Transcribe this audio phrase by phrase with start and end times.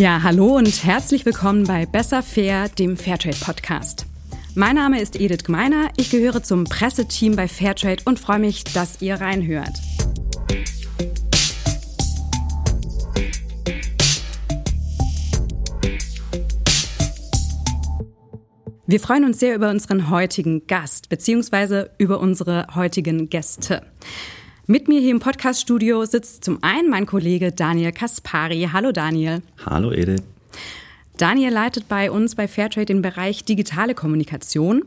[0.00, 4.06] Ja, hallo und herzlich willkommen bei Besser Fair, dem Fairtrade Podcast.
[4.54, 9.02] Mein Name ist Edith Gmeiner, ich gehöre zum Presseteam bei Fairtrade und freue mich, dass
[9.02, 9.74] ihr reinhört.
[18.86, 23.82] Wir freuen uns sehr über unseren heutigen Gast beziehungsweise über unsere heutigen Gäste.
[24.70, 28.68] Mit mir hier im Podcaststudio sitzt zum einen mein Kollege Daniel Kaspari.
[28.72, 29.42] Hallo Daniel.
[29.66, 30.22] Hallo Edith.
[31.16, 34.84] Daniel leitet bei uns bei Fairtrade den Bereich digitale Kommunikation.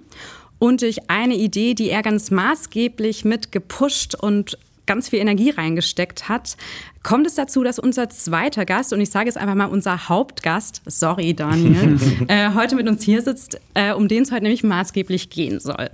[0.58, 6.30] Und durch eine Idee, die er ganz maßgeblich mit gepusht und ganz viel Energie reingesteckt
[6.30, 6.56] hat,
[7.04, 10.82] kommt es dazu, dass unser zweiter Gast, und ich sage es einfach mal unser Hauptgast,
[10.86, 15.30] sorry Daniel, äh, heute mit uns hier sitzt, äh, um den es heute nämlich maßgeblich
[15.30, 15.90] gehen soll.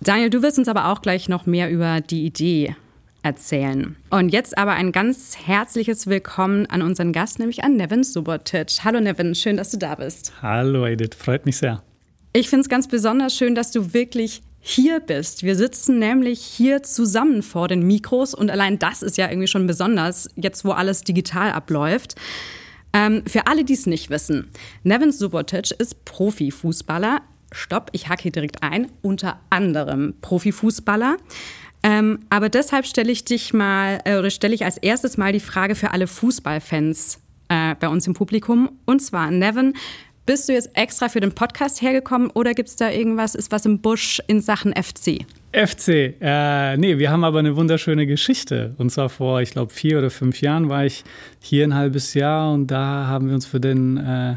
[0.00, 2.76] Daniel, du wirst uns aber auch gleich noch mehr über die Idee
[3.22, 3.96] erzählen.
[4.10, 8.84] Und jetzt aber ein ganz herzliches Willkommen an unseren Gast, nämlich an Nevin Subotic.
[8.84, 10.32] Hallo Nevin, schön, dass du da bist.
[10.42, 11.82] Hallo Edith, freut mich sehr.
[12.32, 15.42] Ich finde es ganz besonders schön, dass du wirklich hier bist.
[15.42, 19.66] Wir sitzen nämlich hier zusammen vor den Mikros und allein das ist ja irgendwie schon
[19.66, 22.16] besonders, jetzt wo alles digital abläuft.
[22.92, 24.50] Ähm, für alle, die es nicht wissen,
[24.82, 27.22] Nevin Subotic ist Profifußballer.
[27.52, 28.88] Stopp, ich hacke hier direkt ein.
[29.02, 31.16] Unter anderem Profifußballer.
[31.82, 35.40] Ähm, aber deshalb stelle ich dich mal, äh, oder stelle ich als erstes mal die
[35.40, 38.70] Frage für alle Fußballfans äh, bei uns im Publikum.
[38.86, 39.74] Und zwar, Nevin,
[40.26, 43.64] bist du jetzt extra für den Podcast hergekommen oder gibt es da irgendwas, ist was
[43.64, 45.24] im Busch in Sachen FC?
[45.52, 48.74] FC, äh, nee, wir haben aber eine wunderschöne Geschichte.
[48.78, 51.04] Und zwar vor, ich glaube, vier oder fünf Jahren war ich
[51.40, 54.36] hier ein halbes Jahr und da haben wir uns für den äh,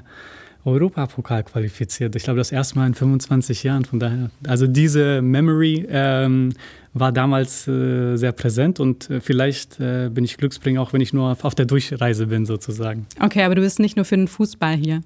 [0.70, 2.16] Europapokal qualifiziert.
[2.16, 3.86] Ich glaube, das erste Mal in 25 Jahren.
[3.86, 6.54] Von daher, also diese Memory ähm,
[6.94, 11.14] war damals äh, sehr präsent und äh, vielleicht äh, bin ich Glücksbringer, auch wenn ich
[11.14, 13.06] nur auf der Durchreise bin, sozusagen.
[13.20, 15.02] Okay, aber du bist nicht nur für den Fußball hier.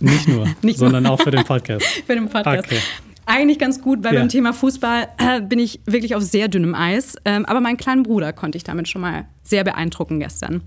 [0.00, 1.12] Nicht nur, Nicht sondern nur.
[1.12, 1.86] auch für den Podcast.
[2.06, 2.66] für den Podcast.
[2.66, 2.78] Okay.
[3.26, 4.20] Eigentlich ganz gut, weil ja.
[4.20, 7.16] beim Thema Fußball äh, bin ich wirklich auf sehr dünnem Eis.
[7.24, 10.62] Ähm, aber meinen kleinen Bruder konnte ich damit schon mal sehr beeindrucken gestern.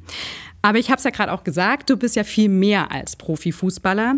[0.68, 4.16] Aber ich habe es ja gerade auch gesagt, du bist ja viel mehr als Profifußballer.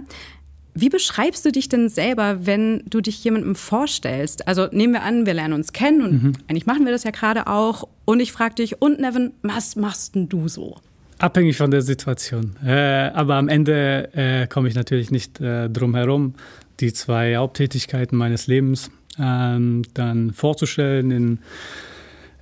[0.74, 4.48] Wie beschreibst du dich denn selber, wenn du dich jemandem vorstellst?
[4.48, 6.34] Also nehmen wir an, wir lernen uns kennen und mhm.
[6.48, 7.88] eigentlich machen wir das ja gerade auch.
[8.06, 10.78] Und ich frage dich, und Nevin, was machst denn du so?
[11.20, 12.56] Abhängig von der Situation.
[12.66, 16.34] Äh, aber am Ende äh, komme ich natürlich nicht äh, drum herum,
[16.80, 18.90] die zwei Haupttätigkeiten meines Lebens
[19.20, 21.40] ähm, dann vorzustellen in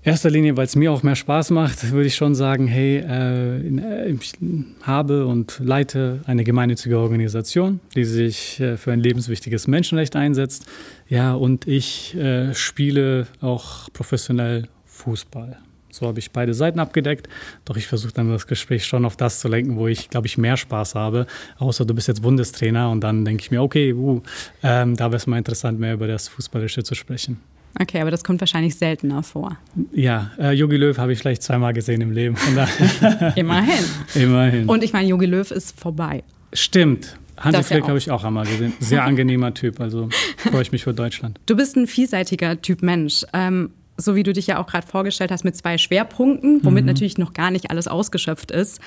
[0.07, 4.11] erster Linie, weil es mir auch mehr Spaß macht, würde ich schon sagen, hey, äh,
[4.11, 4.33] ich
[4.81, 10.65] habe und leite eine gemeinnützige Organisation, die sich äh, für ein lebenswichtiges Menschenrecht einsetzt.
[11.09, 15.57] Ja, und ich äh, spiele auch professionell Fußball.
[15.91, 17.27] So habe ich beide Seiten abgedeckt.
[17.65, 20.37] Doch ich versuche dann das Gespräch schon auf das zu lenken, wo ich, glaube ich,
[20.37, 21.27] mehr Spaß habe.
[21.57, 24.21] Außer du bist jetzt Bundestrainer und dann denke ich mir, okay, uh,
[24.63, 27.41] ähm, da wäre es mal interessant, mehr über das Fußballische zu sprechen.
[27.79, 29.57] Okay, aber das kommt wahrscheinlich seltener vor.
[29.91, 32.35] Ja, äh, Jogi Löw habe ich vielleicht zweimal gesehen im Leben.
[33.35, 33.85] Immerhin.
[34.15, 34.67] Immerhin.
[34.67, 36.23] Und ich meine, Jogi Löw ist vorbei.
[36.53, 37.17] Stimmt.
[37.37, 38.73] Hansi Flick ja habe ich auch einmal gesehen.
[38.79, 41.39] Sehr angenehmer Typ, also freue ich mich für Deutschland.
[41.45, 43.25] Du bist ein vielseitiger Typ Mensch.
[43.33, 46.87] Ähm, so wie du dich ja auch gerade vorgestellt hast, mit zwei Schwerpunkten, womit mhm.
[46.87, 48.79] natürlich noch gar nicht alles ausgeschöpft ist.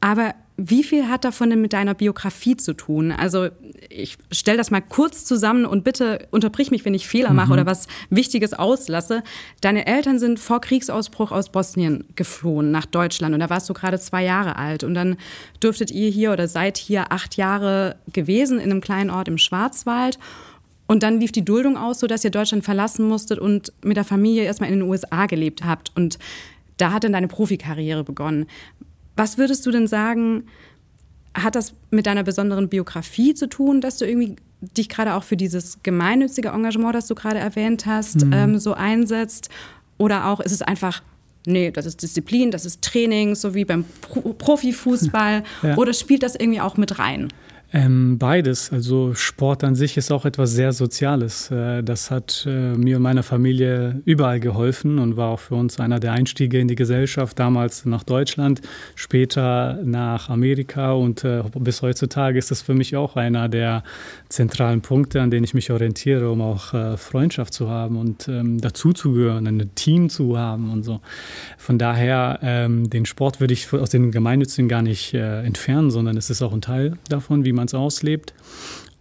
[0.00, 0.34] Aber
[0.64, 3.10] wie viel hat davon denn mit deiner Biografie zu tun?
[3.10, 3.48] Also
[3.88, 7.52] ich stelle das mal kurz zusammen und bitte unterbrich mich, wenn ich Fehler mache mhm.
[7.52, 9.22] oder was Wichtiges auslasse.
[9.60, 13.98] Deine Eltern sind vor Kriegsausbruch aus Bosnien geflohen nach Deutschland und da warst du gerade
[13.98, 15.16] zwei Jahre alt und dann
[15.62, 20.18] dürftet ihr hier oder seid hier acht Jahre gewesen in einem kleinen Ort im Schwarzwald
[20.86, 24.44] und dann lief die Duldung aus, sodass ihr Deutschland verlassen musstet und mit der Familie
[24.44, 25.90] erstmal in den USA gelebt habt.
[25.96, 26.18] Und
[26.76, 28.46] da hat dann deine Profikarriere begonnen.
[29.16, 30.44] Was würdest du denn sagen,
[31.34, 35.36] hat das mit deiner besonderen Biografie zu tun, dass du irgendwie dich gerade auch für
[35.36, 38.32] dieses gemeinnützige Engagement, das du gerade erwähnt hast, mhm.
[38.32, 39.48] ähm, so einsetzt?
[39.98, 41.02] Oder auch ist es einfach,
[41.46, 45.42] nee, das ist Disziplin, das ist Training, so wie beim Pro Profifußball?
[45.62, 45.76] Ja.
[45.76, 47.28] Oder spielt das irgendwie auch mit rein?
[47.74, 48.70] Ähm, beides.
[48.70, 51.50] Also Sport an sich ist auch etwas sehr Soziales.
[51.50, 55.80] Äh, das hat äh, mir und meiner Familie überall geholfen und war auch für uns
[55.80, 57.38] einer der Einstiege in die Gesellschaft.
[57.38, 58.60] Damals nach Deutschland,
[58.94, 63.84] später nach Amerika und äh, bis heutzutage ist das für mich auch einer der
[64.28, 69.46] zentralen Punkte, an denen ich mich orientiere, um auch Freundschaft zu haben und ähm, dazuzugehören,
[69.46, 71.00] ein Team zu haben und so.
[71.58, 76.30] Von daher, ähm, den Sport würde ich aus den Gemeinnützigen gar nicht entfernen, sondern es
[76.30, 78.34] ist auch ein Teil davon, wie man man es auslebt.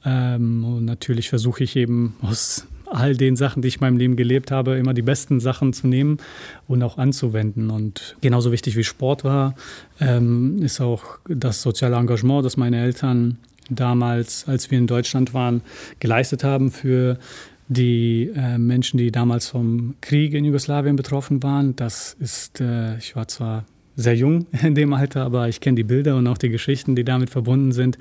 [0.06, 4.16] Ähm, und natürlich versuche ich eben aus all den Sachen, die ich in meinem Leben
[4.16, 6.18] gelebt habe, immer die besten Sachen zu nehmen
[6.68, 7.70] und auch anzuwenden.
[7.70, 9.56] Und genauso wichtig wie Sport war,
[10.00, 13.38] ähm, ist auch das soziale Engagement, das meine Eltern
[13.70, 15.62] damals, als wir in Deutschland waren,
[16.00, 17.18] geleistet haben für
[17.70, 21.76] die äh, Menschen, die damals vom Krieg in Jugoslawien betroffen waren.
[21.78, 23.64] Das ist, äh, ich war zwar
[24.02, 27.04] sehr jung in dem Alter, aber ich kenne die Bilder und auch die Geschichten, die
[27.04, 27.98] damit verbunden sind,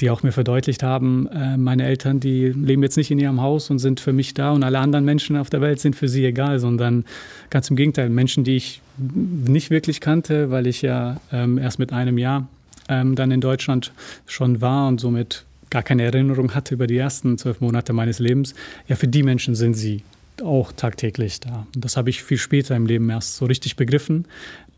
[0.00, 3.70] die auch mir verdeutlicht haben, äh, meine Eltern, die leben jetzt nicht in ihrem Haus
[3.70, 6.24] und sind für mich da und alle anderen Menschen auf der Welt sind für sie
[6.24, 7.04] egal, sondern
[7.50, 11.92] ganz im Gegenteil, Menschen, die ich nicht wirklich kannte, weil ich ja ähm, erst mit
[11.92, 12.48] einem Jahr
[12.88, 13.92] ähm, dann in Deutschland
[14.26, 18.54] schon war und somit gar keine Erinnerung hatte über die ersten zwölf Monate meines Lebens.
[18.88, 20.02] Ja, für die Menschen sind sie
[20.42, 21.66] auch tagtäglich da.
[21.74, 24.26] Und das habe ich viel später im Leben erst so richtig begriffen.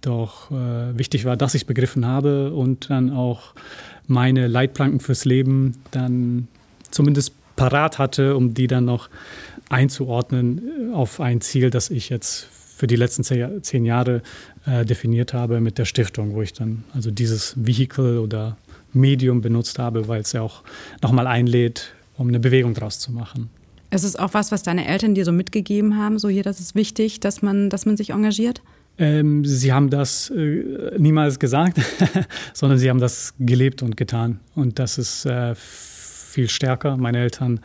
[0.00, 3.54] Doch äh, wichtig war, dass ich es begriffen habe und dann auch
[4.06, 6.48] meine Leitplanken fürs Leben dann
[6.90, 9.10] zumindest parat hatte, um die dann noch
[9.68, 12.48] einzuordnen auf ein Ziel, das ich jetzt
[12.78, 14.22] für die letzten zehn Jahre
[14.64, 18.56] äh, definiert habe mit der Stiftung, wo ich dann also dieses Vehikel oder
[18.92, 20.62] Medium benutzt habe, weil es ja auch
[21.02, 23.50] nochmal einlädt, um eine Bewegung draus zu machen.
[23.90, 26.74] Es ist auch was, was deine Eltern dir so mitgegeben haben, so hier, das ist
[26.74, 28.62] wichtig, dass man, dass man sich engagiert?
[28.98, 31.80] Ähm, sie haben das äh, niemals gesagt,
[32.52, 34.40] sondern sie haben das gelebt und getan.
[34.54, 36.96] Und das ist äh, viel stärker.
[36.96, 37.60] Meine Eltern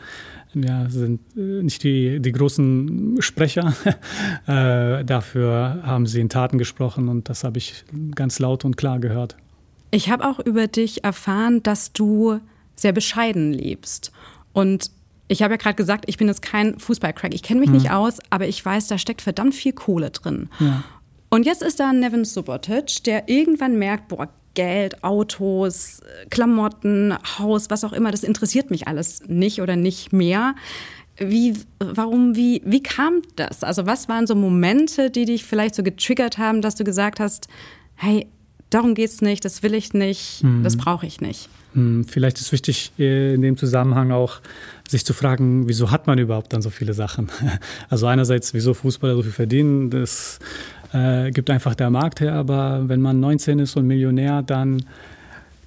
[0.54, 3.74] ja, sind äh, nicht die, die großen Sprecher.
[4.46, 7.84] äh, dafür haben sie in Taten gesprochen und das habe ich
[8.14, 9.36] ganz laut und klar gehört.
[9.90, 12.40] Ich habe auch über dich erfahren, dass du
[12.76, 14.12] sehr bescheiden lebst.
[14.52, 14.90] Und
[15.28, 17.34] ich habe ja gerade gesagt, ich bin jetzt kein Fußballcrack.
[17.34, 17.76] Ich kenne mich mhm.
[17.76, 20.48] nicht aus, aber ich weiß, da steckt verdammt viel Kohle drin.
[20.60, 20.84] Ja.
[21.34, 26.00] Und jetzt ist da Nevin Subotic, der irgendwann merkt, boah, Geld, Autos,
[26.30, 30.54] Klamotten, Haus, was auch immer, das interessiert mich alles nicht oder nicht mehr.
[31.16, 33.64] Wie, warum, wie, wie kam das?
[33.64, 37.48] Also, was waren so Momente, die dich vielleicht so getriggert haben, dass du gesagt hast,
[37.96, 38.28] hey,
[38.70, 40.62] darum geht's nicht, das will ich nicht, mhm.
[40.62, 41.48] das brauche ich nicht?
[41.74, 44.40] Hm, vielleicht ist wichtig äh, in dem Zusammenhang auch,
[44.88, 47.28] sich zu fragen, wieso hat man überhaupt dann so viele Sachen?
[47.90, 50.38] Also einerseits, wieso Fußballer so viel verdienen, das
[50.94, 54.84] äh, gibt einfach der Markt her, aber wenn man 19 ist und Millionär, dann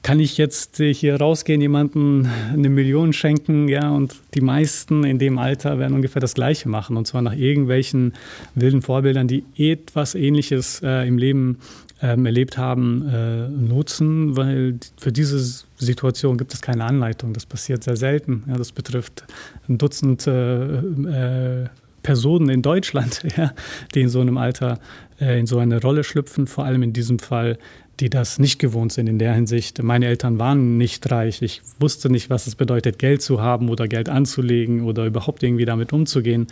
[0.03, 5.37] kann ich jetzt hier rausgehen, jemandem eine Million schenken, ja, und die meisten in dem
[5.37, 8.13] Alter werden ungefähr das Gleiche machen, und zwar nach irgendwelchen
[8.55, 11.57] wilden Vorbildern, die etwas Ähnliches äh, im Leben
[12.01, 15.39] ähm, erlebt haben, äh, nutzen, weil für diese
[15.77, 17.33] Situation gibt es keine Anleitung.
[17.33, 18.43] Das passiert sehr selten.
[18.47, 19.25] Ja, das betrifft
[19.67, 21.65] ein Dutzend äh, äh,
[22.07, 23.51] Personen in Deutschland, ja,
[23.93, 24.79] die in so einem Alter
[25.19, 27.57] äh, in so eine Rolle schlüpfen, vor allem in diesem Fall
[27.99, 29.81] die das nicht gewohnt sind in der Hinsicht.
[29.81, 31.41] Meine Eltern waren nicht reich.
[31.41, 35.65] Ich wusste nicht, was es bedeutet, Geld zu haben oder Geld anzulegen oder überhaupt irgendwie
[35.65, 36.45] damit umzugehen.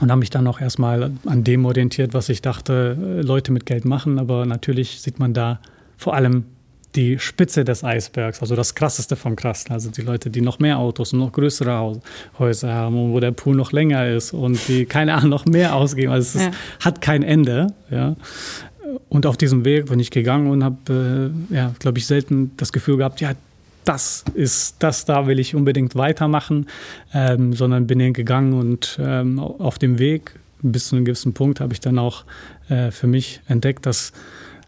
[0.00, 3.66] Und habe mich dann auch erstmal an dem orientiert, was ich dachte, äh, Leute mit
[3.66, 4.18] Geld machen.
[4.18, 5.60] Aber natürlich sieht man da
[5.96, 6.44] vor allem
[6.94, 9.72] die Spitze des Eisbergs, also das Krasseste vom Krassen.
[9.72, 12.00] Also die Leute, die noch mehr Autos und noch größere
[12.38, 15.74] Häuser haben und wo der Pool noch länger ist und die, keine Ahnung, noch mehr
[15.74, 16.12] ausgeben.
[16.12, 16.50] Also es ja.
[16.80, 17.68] hat kein Ende.
[17.90, 18.16] Ja.
[19.08, 22.72] Und auf diesem Weg bin ich gegangen und habe, äh, ja, glaube ich, selten das
[22.72, 23.32] Gefühl gehabt, ja,
[23.84, 26.68] das ist, das da will ich unbedingt weitermachen,
[27.12, 31.74] ähm, sondern bin hingegangen und ähm, auf dem Weg bis zu einem gewissen Punkt habe
[31.74, 32.24] ich dann auch
[32.68, 34.12] äh, für mich entdeckt, dass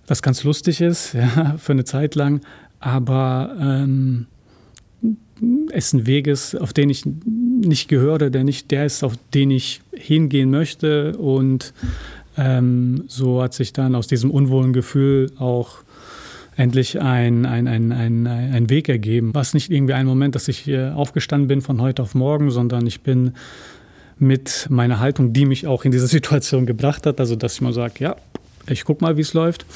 [0.06, 2.40] das ganz lustig ist, ja, für eine Zeit lang,
[2.80, 4.26] aber ähm,
[5.72, 9.50] es ein Weg ist, auf den ich nicht gehöre, der nicht der ist, auf den
[9.50, 11.75] ich hingehen möchte und
[12.38, 15.78] ähm, so hat sich dann aus diesem unwohlen Gefühl auch
[16.56, 19.34] endlich ein, ein, ein, ein, ein Weg ergeben.
[19.34, 23.02] Was nicht irgendwie ein Moment, dass ich aufgestanden bin von heute auf morgen, sondern ich
[23.02, 23.34] bin
[24.18, 27.75] mit meiner Haltung, die mich auch in diese Situation gebracht hat, also dass ich mal
[27.75, 28.16] sage, ja,
[28.68, 29.66] ich guck mal, wie es läuft.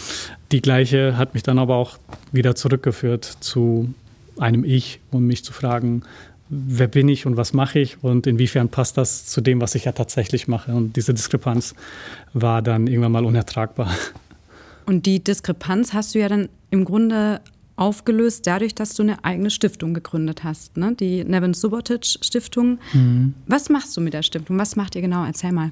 [0.53, 1.99] Die gleiche hat mich dann aber auch
[2.33, 3.95] wieder zurückgeführt zu
[4.39, 6.03] einem Ich, um mich zu fragen,
[6.49, 9.85] wer bin ich und was mache ich und inwiefern passt das zu dem, was ich
[9.85, 10.73] ja tatsächlich mache.
[10.73, 11.75] Und diese Diskrepanz
[12.33, 13.95] war dann irgendwann mal unertragbar.
[14.87, 17.41] Und die Diskrepanz hast du ja dann im Grunde
[17.77, 20.95] aufgelöst dadurch, dass du eine eigene Stiftung gegründet hast, ne?
[20.99, 22.79] die Nevin Subotic Stiftung.
[22.93, 23.35] Mhm.
[23.47, 24.59] Was machst du mit der Stiftung?
[24.59, 25.25] Was macht ihr genau?
[25.25, 25.71] Erzähl mal.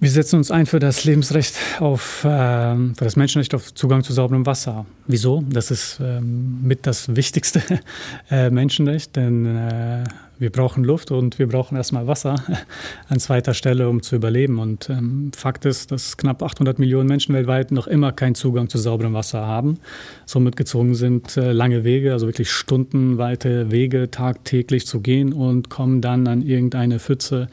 [0.00, 4.12] Wir setzen uns ein für das Lebensrecht auf, äh, für das Menschenrecht auf Zugang zu
[4.12, 4.86] sauberem Wasser.
[5.08, 5.42] Wieso?
[5.50, 7.62] Das ist ähm, mit das wichtigste
[8.30, 10.04] äh, Menschenrecht, denn äh,
[10.38, 12.36] wir brauchen Luft und wir brauchen erstmal Wasser
[13.08, 14.58] an zweiter Stelle, um zu überleben.
[14.58, 18.78] Und ähm, Fakt ist, dass knapp 800 Millionen Menschen weltweit noch immer keinen Zugang zu
[18.78, 19.78] sauberem Wasser haben,
[20.26, 26.00] somit gezwungen sind, äh, lange Wege, also wirklich stundenweite Wege tagtäglich zu gehen und kommen
[26.00, 27.48] dann an irgendeine Pfütze,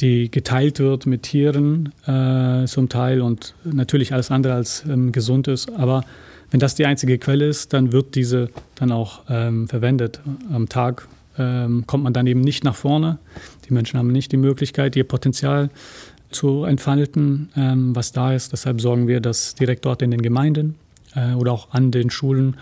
[0.00, 5.48] die geteilt wird mit Tieren äh, zum Teil und natürlich alles andere als ähm, gesund
[5.48, 5.72] ist.
[5.72, 6.04] Aber
[6.50, 10.20] wenn das die einzige Quelle ist, dann wird diese dann auch ähm, verwendet
[10.52, 13.18] am Tag ähm, kommt man dann eben nicht nach vorne.
[13.68, 15.70] Die Menschen haben nicht die Möglichkeit, ihr Potenzial
[16.30, 18.52] zu entfalten, ähm, was da ist.
[18.52, 20.76] Deshalb sorgen wir, dass direkt dort in den Gemeinden
[21.14, 22.56] äh, oder auch an den Schulen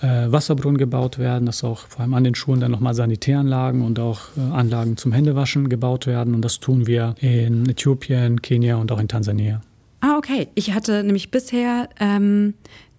[0.00, 3.98] äh, Wasserbrunnen gebaut werden, dass auch vor allem an den Schulen dann nochmal Sanitäranlagen und
[3.98, 6.34] auch äh, Anlagen zum Händewaschen gebaut werden.
[6.34, 9.60] Und das tun wir in Äthiopien, Kenia und auch in Tansania.
[10.00, 10.48] Ah, okay.
[10.54, 12.54] Ich hatte nämlich bisher ähm,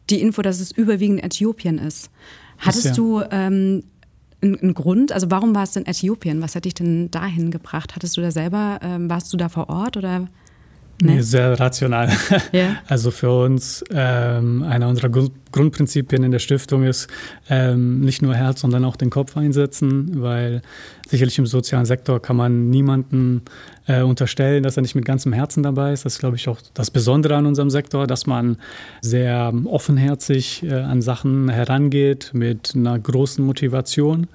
[0.10, 2.10] die Info, dass es überwiegend Äthiopien ist.
[2.58, 2.94] Hattest ja.
[2.94, 3.84] du ähm,
[4.42, 5.12] ein, Grund?
[5.12, 6.42] Also warum war es in Äthiopien?
[6.42, 7.96] Was hat dich denn dahin gebracht?
[7.96, 10.28] Hattest du da selber, ähm, warst du da vor Ort oder?
[11.02, 12.10] Nee, sehr rational.
[12.54, 12.78] Yeah.
[12.88, 17.08] Also für uns ähm, einer unserer Grund Grundprinzipien in der Stiftung ist
[17.50, 20.62] ähm, nicht nur Herz, sondern auch den Kopf einsetzen, weil
[21.08, 23.44] sicherlich im sozialen Sektor kann man niemanden
[23.88, 26.04] äh, unterstellen, dass er nicht mit ganzem Herzen dabei ist.
[26.04, 28.58] Das ist, glaube ich, auch das Besondere an unserem Sektor, dass man
[29.00, 34.28] sehr offenherzig äh, an Sachen herangeht mit einer großen Motivation.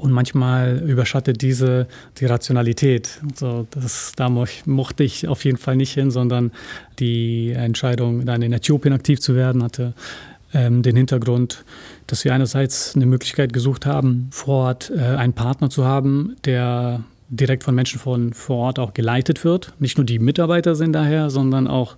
[0.00, 1.86] Und manchmal überschattet diese
[2.18, 3.20] die Rationalität.
[3.34, 6.52] So, das, da mochte ich auf jeden Fall nicht hin, sondern
[6.98, 9.92] die Entscheidung, dann in Äthiopien aktiv zu werden, hatte
[10.54, 11.64] ähm, den Hintergrund,
[12.06, 17.04] dass wir einerseits eine Möglichkeit gesucht haben, vor Ort äh, einen Partner zu haben, der
[17.30, 19.72] direkt von Menschen von vor Ort auch geleitet wird.
[19.78, 21.96] Nicht nur die Mitarbeiter sind daher, sondern auch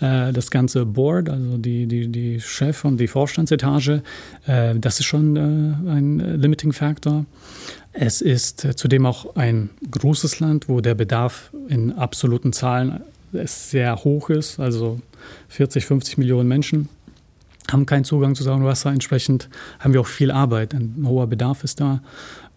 [0.00, 4.02] äh, das ganze Board, also die, die, die Chef und die Vorstandsetage.
[4.46, 7.24] Äh, das ist schon äh, ein Limiting Factor.
[7.92, 13.00] Es ist äh, zudem auch ein großes Land, wo der Bedarf in absoluten Zahlen
[13.32, 15.00] sehr hoch ist, also
[15.48, 16.88] 40, 50 Millionen Menschen
[17.70, 18.90] haben keinen Zugang zu sauberem Wasser.
[18.90, 19.48] Entsprechend
[19.78, 20.74] haben wir auch viel Arbeit.
[20.74, 22.02] Ein hoher Bedarf ist da.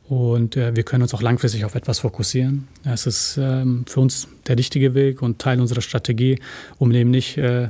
[0.07, 2.67] Und äh, wir können uns auch langfristig auf etwas fokussieren.
[2.83, 6.39] Es ist ähm, für uns der richtige Weg und Teil unserer Strategie,
[6.77, 7.69] um eben nicht äh,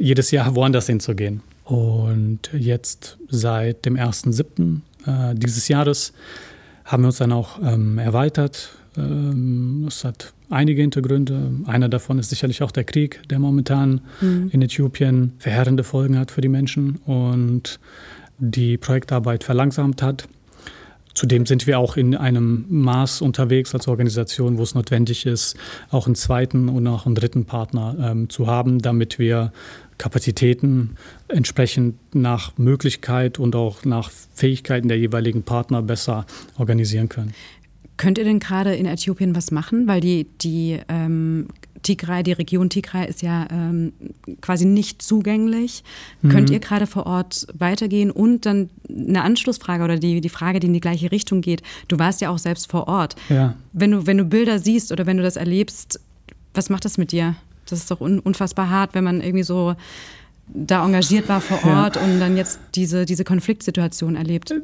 [0.00, 1.42] jedes Jahr woanders hinzugehen.
[1.64, 4.80] Und jetzt seit dem 1.7.
[5.06, 6.12] Äh, dieses Jahres
[6.84, 8.70] haben wir uns dann auch ähm, erweitert.
[8.96, 11.50] Ähm, das hat einige Hintergründe.
[11.66, 14.50] Einer davon ist sicherlich auch der Krieg, der momentan mhm.
[14.52, 17.80] in Äthiopien verheerende Folgen hat für die Menschen und
[18.38, 20.28] die Projektarbeit verlangsamt hat.
[21.16, 25.56] Zudem sind wir auch in einem Maß unterwegs als Organisation, wo es notwendig ist,
[25.90, 29.50] auch einen zweiten und auch einen dritten Partner ähm, zu haben, damit wir
[29.96, 30.96] Kapazitäten
[31.28, 36.26] entsprechend nach Möglichkeit und auch nach Fähigkeiten der jeweiligen Partner besser
[36.58, 37.32] organisieren können.
[37.96, 39.88] Könnt ihr denn gerade in Äthiopien was machen?
[39.88, 41.48] Weil die, die ähm,
[41.82, 43.92] Tigray, die Region Tigray ist ja ähm,
[44.40, 45.82] quasi nicht zugänglich.
[46.22, 46.28] Mhm.
[46.28, 48.10] Könnt ihr gerade vor Ort weitergehen?
[48.10, 51.62] Und dann eine Anschlussfrage oder die, die Frage, die in die gleiche Richtung geht.
[51.88, 53.16] Du warst ja auch selbst vor Ort.
[53.28, 53.54] Ja.
[53.72, 56.00] Wenn, du, wenn du Bilder siehst oder wenn du das erlebst,
[56.54, 57.36] was macht das mit dir?
[57.68, 59.74] Das ist doch un unfassbar hart, wenn man irgendwie so
[60.54, 62.02] da engagiert war vor Ort ja.
[62.02, 64.54] und dann jetzt diese, diese Konfliktsituation erlebt?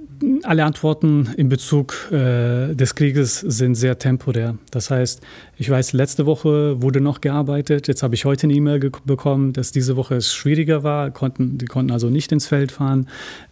[0.45, 4.57] Alle Antworten in Bezug äh, des Krieges sind sehr temporär.
[4.71, 5.21] Das heißt,
[5.62, 7.87] ich weiß, letzte Woche wurde noch gearbeitet.
[7.87, 11.12] Jetzt habe ich heute eine E-Mail bekommen, dass diese Woche es schwieriger war.
[11.12, 13.07] Konnten, die konnten also nicht ins Feld fahren.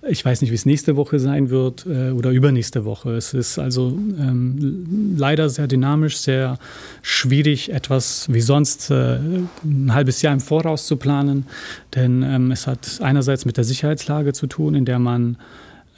[0.09, 3.13] Ich weiß nicht, wie es nächste Woche sein wird äh, oder übernächste Woche.
[3.13, 6.59] Es ist also ähm, leider sehr dynamisch, sehr
[7.01, 9.21] schwierig, etwas wie sonst äh,
[9.63, 11.47] ein halbes Jahr im Voraus zu planen.
[11.95, 15.37] Denn ähm, es hat einerseits mit der Sicherheitslage zu tun, in der man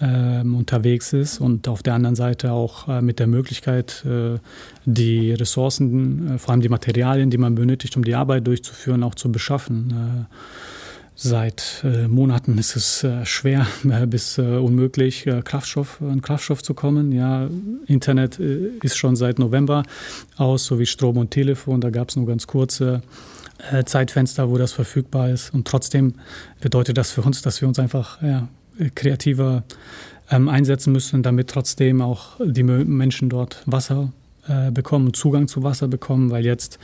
[0.02, 4.38] unterwegs ist und auf der anderen Seite auch äh, mit der Möglichkeit, äh,
[4.84, 9.14] die Ressourcen, äh, vor allem die Materialien, die man benötigt, um die Arbeit durchzuführen, auch
[9.14, 10.26] zu beschaffen.
[11.14, 13.66] Seit Monaten ist es schwer
[14.06, 17.12] bis unmöglich, Kraftstoff, an Kraftstoff zu kommen.
[17.12, 17.48] Ja,
[17.86, 19.84] Internet ist schon seit November
[20.36, 21.80] aus, sowie Strom und Telefon.
[21.80, 23.02] Da gab es nur ganz kurze
[23.84, 25.52] Zeitfenster, wo das verfügbar ist.
[25.54, 26.14] Und trotzdem
[26.60, 28.48] bedeutet das für uns, dass wir uns einfach ja,
[28.94, 29.64] kreativer
[30.30, 34.12] ähm, einsetzen müssen, damit trotzdem auch die Menschen dort Wasser
[34.48, 36.78] äh, bekommen, Zugang zu Wasser bekommen, weil jetzt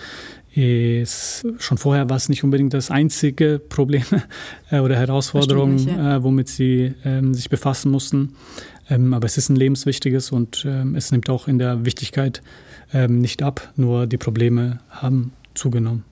[0.54, 4.04] ist schon vorher war es nicht unbedingt das einzige Problem
[4.70, 6.16] äh, oder Herausforderung, ja.
[6.16, 8.34] äh, womit sie ähm, sich befassen mussten.
[8.90, 12.42] Ähm, aber es ist ein lebenswichtiges und ähm, es nimmt auch in der Wichtigkeit
[12.92, 16.04] ähm, nicht ab, nur die Probleme haben zugenommen.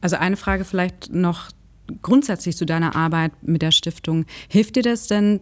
[0.00, 1.50] Also eine Frage vielleicht noch
[2.02, 4.26] grundsätzlich zu deiner Arbeit mit der Stiftung.
[4.48, 5.40] Hilft dir das denn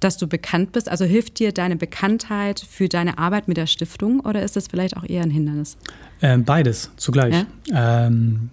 [0.00, 0.88] dass du bekannt bist?
[0.88, 4.96] Also hilft dir deine Bekanntheit für deine Arbeit mit der Stiftung oder ist das vielleicht
[4.96, 5.76] auch eher ein Hindernis?
[6.22, 7.44] Ähm, beides zugleich.
[7.70, 8.06] Ja?
[8.06, 8.50] Ähm,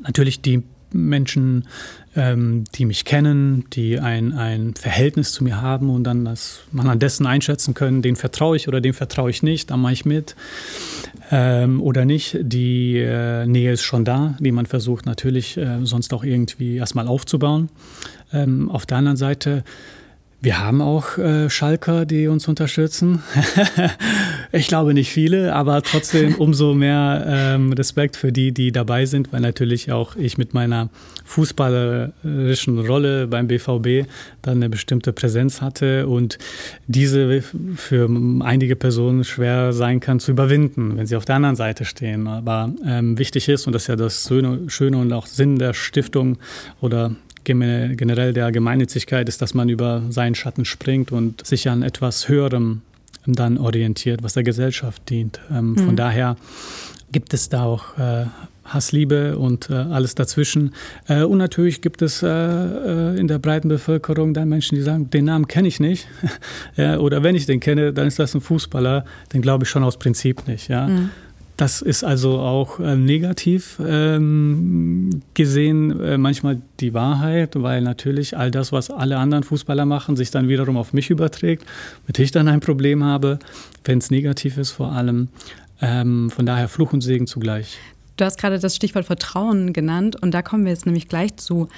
[0.00, 1.66] natürlich die Menschen,
[2.14, 6.88] ähm, die mich kennen, die ein, ein Verhältnis zu mir haben und dann das man
[6.88, 10.04] an dessen einschätzen können, den vertraue ich oder dem vertraue ich nicht, dann mache ich
[10.04, 10.36] mit
[11.30, 12.38] ähm, oder nicht.
[12.40, 17.08] Die äh, Nähe ist schon da, die man versucht natürlich äh, sonst auch irgendwie erstmal
[17.08, 17.68] aufzubauen.
[18.32, 19.64] Ähm, auf der anderen Seite
[20.46, 23.22] wir haben auch äh, Schalker, die uns unterstützen.
[24.56, 29.32] ich glaube nicht viele, aber trotzdem umso mehr ähm, Respekt für die, die dabei sind,
[29.32, 30.90] weil natürlich auch ich mit meiner
[31.24, 34.08] fußballerischen Rolle beim BVB
[34.42, 36.38] dann eine bestimmte Präsenz hatte und
[36.86, 37.42] diese
[37.74, 38.08] für
[38.40, 42.26] einige Personen schwer sein kann zu überwinden, wenn sie auf der anderen Seite stehen.
[42.26, 44.28] Aber ähm, wichtig ist, und das ist ja das
[44.68, 46.38] Schöne und auch Sinn der Stiftung
[46.80, 47.12] oder
[47.44, 52.82] generell der Gemeinnützigkeit ist, dass man über seinen Schatten springt und sich an etwas Höherem
[53.34, 55.40] dann orientiert, was der Gesellschaft dient.
[55.50, 55.78] Ähm, mhm.
[55.78, 56.36] Von daher
[57.12, 58.26] gibt es da auch äh,
[58.64, 60.74] Hassliebe und äh, alles dazwischen.
[61.08, 65.08] Äh, und natürlich gibt es äh, äh in der breiten Bevölkerung dann Menschen, die sagen,
[65.10, 66.08] den Namen kenne ich nicht.
[66.76, 69.04] ja, oder wenn ich den kenne, dann ist das ein Fußballer.
[69.32, 70.68] Den glaube ich schon aus Prinzip nicht.
[70.68, 70.88] Ja.
[70.88, 71.10] Mhm.
[71.56, 78.50] Das ist also auch äh, negativ ähm, gesehen äh, manchmal die Wahrheit, weil natürlich all
[78.50, 81.64] das, was alle anderen Fußballer machen, sich dann wiederum auf mich überträgt,
[82.06, 83.38] mit ich dann ein Problem habe,
[83.84, 85.28] wenn es negativ ist vor allem.
[85.80, 87.78] Ähm, von daher Fluch und Segen zugleich.
[88.16, 91.68] Du hast gerade das Stichwort Vertrauen genannt und da kommen wir jetzt nämlich gleich zu,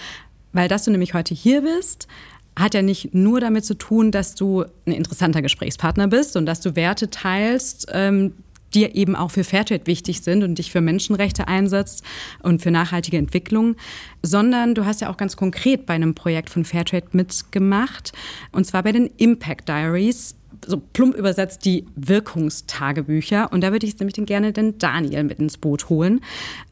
[0.52, 2.08] weil dass du nämlich heute hier bist,
[2.56, 6.60] hat ja nicht nur damit zu tun, dass du ein interessanter Gesprächspartner bist und dass
[6.60, 8.32] du Werte teilst, ähm,
[8.74, 12.04] die eben auch für Fairtrade wichtig sind und dich für Menschenrechte einsetzt
[12.42, 13.76] und für nachhaltige Entwicklung,
[14.22, 18.12] sondern du hast ja auch ganz konkret bei einem Projekt von Fairtrade mitgemacht,
[18.52, 20.34] und zwar bei den Impact Diaries,
[20.66, 23.52] so plump übersetzt die Wirkungstagebücher.
[23.52, 26.20] Und da würde ich nämlich gerne den Daniel mit ins Boot holen.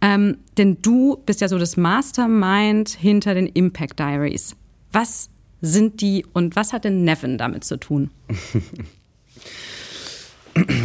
[0.00, 4.56] Ähm, denn du bist ja so das Mastermind hinter den Impact Diaries.
[4.92, 8.10] Was sind die und was hat denn Nevin damit zu tun?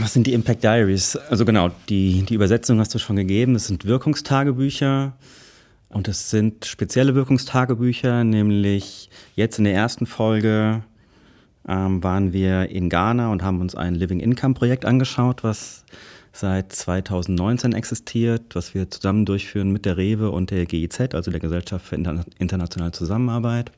[0.01, 1.15] Was sind die Impact Diaries?
[1.15, 3.53] Also genau, die, die Übersetzung hast du schon gegeben.
[3.53, 5.13] Das sind Wirkungstagebücher.
[5.89, 10.83] Und das sind spezielle Wirkungstagebücher, nämlich jetzt in der ersten Folge
[11.67, 15.83] ähm, waren wir in Ghana und haben uns ein Living Income Projekt angeschaut, was
[16.31, 21.41] seit 2019 existiert, was wir zusammen durchführen mit der Rewe und der GIZ, also der
[21.41, 23.71] Gesellschaft für internationale Zusammenarbeit.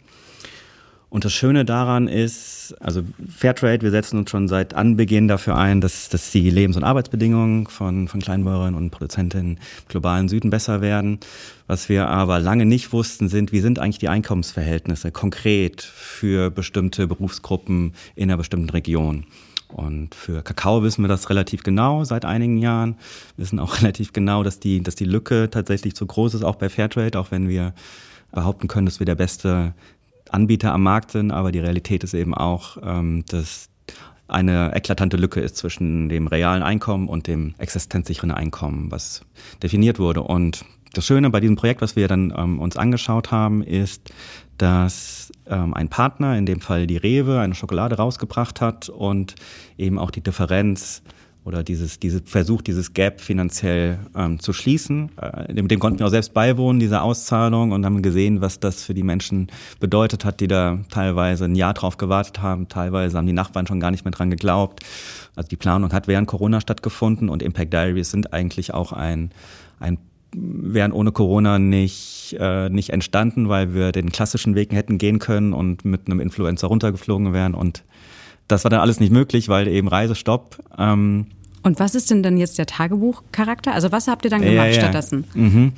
[1.13, 5.79] Und das Schöne daran ist, also Fairtrade, wir setzen uns schon seit Anbeginn dafür ein,
[5.79, 10.81] dass, dass die Lebens- und Arbeitsbedingungen von, von Kleinbäuerinnen und Produzentinnen im globalen Süden besser
[10.81, 11.19] werden.
[11.67, 17.05] Was wir aber lange nicht wussten, sind, wie sind eigentlich die Einkommensverhältnisse konkret für bestimmte
[17.05, 19.27] Berufsgruppen in einer bestimmten Region.
[19.67, 22.95] Und für Kakao wissen wir das relativ genau seit einigen Jahren.
[23.35, 26.55] Wir wissen auch relativ genau, dass die, dass die Lücke tatsächlich zu groß ist, auch
[26.55, 27.75] bei Fairtrade, auch wenn wir
[28.33, 29.73] behaupten können, dass wir der beste
[30.33, 33.69] Anbieter am Markt sind, aber die Realität ist eben auch, ähm, dass
[34.27, 39.21] eine eklatante Lücke ist zwischen dem realen Einkommen und dem existenzsicheren Einkommen, was
[39.61, 40.23] definiert wurde.
[40.23, 44.11] Und das Schöne bei diesem Projekt, was wir dann ähm, uns angeschaut haben, ist,
[44.57, 49.35] dass ähm, ein Partner, in dem Fall die Rewe, eine Schokolade rausgebracht hat und
[49.77, 51.03] eben auch die Differenz
[51.45, 55.11] oder dieses, diese Versuch, dieses Gap finanziell ähm, zu schließen.
[55.17, 58.83] Äh, dem, dem konnten wir auch selbst beiwohnen, dieser Auszahlung, und haben gesehen, was das
[58.83, 59.47] für die Menschen
[59.79, 62.69] bedeutet hat, die da teilweise ein Jahr drauf gewartet haben.
[62.69, 64.81] Teilweise haben die Nachbarn schon gar nicht mehr dran geglaubt.
[65.35, 69.31] Also die Planung hat während Corona stattgefunden und Impact Diaries sind eigentlich auch ein,
[69.79, 69.97] ein
[70.35, 75.53] wären ohne Corona nicht, äh, nicht entstanden, weil wir den klassischen Weg hätten gehen können
[75.53, 77.83] und mit einem Influencer runtergeflogen wären und
[78.47, 80.57] das war dann alles nicht möglich, weil eben Reisestopp.
[80.77, 81.27] Ähm,
[81.63, 83.73] und was ist denn dann jetzt der Tagebuchcharakter?
[83.73, 84.73] Also was habt ihr dann gemacht ja.
[84.73, 85.25] stattdessen?
[85.33, 85.73] Mhm.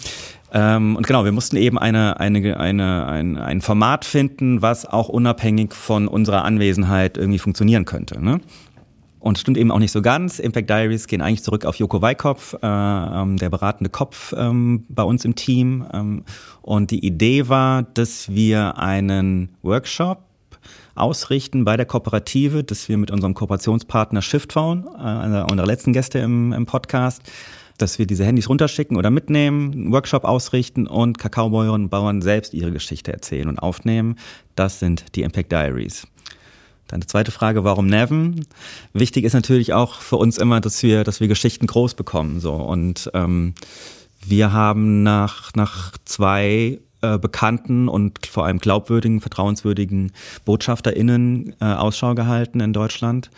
[0.52, 5.10] Ähm, und genau, wir mussten eben eine, eine, eine, ein, ein Format finden, was auch
[5.10, 8.24] unabhängig von unserer Anwesenheit irgendwie funktionieren könnte.
[8.24, 8.42] Ne?
[9.20, 10.40] Und stimmt eben auch nicht so ganz.
[10.40, 15.04] Impact Diaries gehen eigentlich zurück auf Joko Weikopf, äh, ähm, der beratende Kopf ähm, bei
[15.04, 15.86] uns im Team.
[15.94, 16.24] Ähm,
[16.62, 20.25] und die Idee war, dass wir einen Workshop
[20.96, 26.20] ausrichten bei der Kooperative, dass wir mit unserem Kooperationspartner Shiftphone, äh, einer unserer letzten Gäste
[26.20, 27.22] im, im Podcast,
[27.78, 32.54] dass wir diese Handys runterschicken oder mitnehmen, einen Workshop ausrichten und Kakaobäuerinnen und Bauern selbst
[32.54, 34.16] ihre Geschichte erzählen und aufnehmen.
[34.56, 36.08] Das sind die Impact Diaries.
[36.94, 38.46] Die zweite Frage, warum Neven?
[38.94, 42.40] Wichtig ist natürlich auch für uns immer, dass wir, dass wir Geschichten groß bekommen.
[42.40, 42.54] So.
[42.54, 43.56] Und ähm,
[44.26, 46.80] wir haben nach, nach zwei
[47.14, 50.12] äh, bekannten und vor allem glaubwürdigen, vertrauenswürdigen
[50.46, 53.30] BotschafterInnen äh, Ausschau gehalten in Deutschland.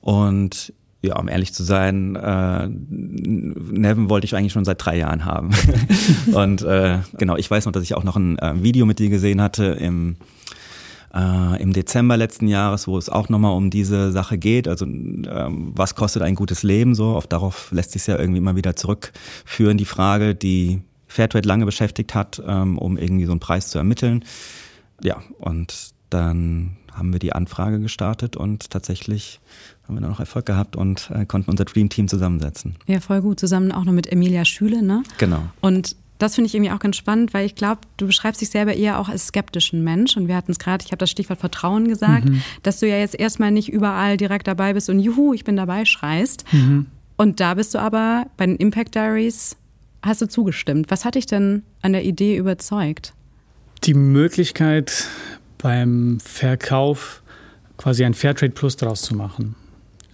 [0.00, 5.24] Und ja, um ehrlich zu sein, äh, Nevin wollte ich eigentlich schon seit drei Jahren
[5.24, 5.50] haben.
[6.32, 9.10] und äh, genau, ich weiß noch, dass ich auch noch ein äh, Video mit dir
[9.10, 10.16] gesehen hatte im
[11.14, 14.66] äh, im Dezember letzten Jahres, wo es auch nochmal um diese Sache geht.
[14.66, 17.14] Also ähm, was kostet ein gutes Leben so?
[17.14, 20.82] Auf darauf lässt sich ja irgendwie immer wieder zurückführen, die Frage, die
[21.14, 24.24] Fairtrade lange beschäftigt hat, ähm, um irgendwie so einen Preis zu ermitteln.
[25.00, 29.40] Ja, und dann haben wir die Anfrage gestartet und tatsächlich
[29.86, 32.76] haben wir dann noch Erfolg gehabt und äh, konnten unser Dream Team zusammensetzen.
[32.86, 33.38] Ja, voll gut.
[33.38, 35.02] Zusammen auch noch mit Emilia Schüle, ne?
[35.18, 35.42] Genau.
[35.60, 38.74] Und das finde ich irgendwie auch ganz spannend, weil ich glaube, du beschreibst dich selber
[38.74, 40.16] eher auch als skeptischen Mensch.
[40.16, 42.42] Und wir hatten es gerade, ich habe das Stichwort Vertrauen gesagt, mhm.
[42.62, 45.84] dass du ja jetzt erstmal nicht überall direkt dabei bist und juhu, ich bin dabei
[45.84, 46.44] schreist.
[46.52, 46.86] Mhm.
[47.16, 49.56] Und da bist du aber bei den Impact Diaries,
[50.04, 50.90] hast du zugestimmt.
[50.90, 53.12] Was hat dich denn an der Idee überzeugt?
[53.84, 55.08] Die Möglichkeit
[55.58, 57.22] beim Verkauf
[57.76, 59.56] quasi ein Fairtrade Plus draus zu machen.